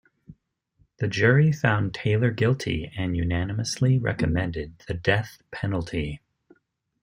[0.97, 6.21] The jury found Taylor guilty, and unanimously recommended the death penalty.